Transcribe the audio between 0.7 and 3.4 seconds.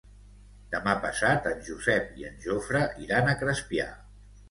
Demà passat en Josep i en Jofre iran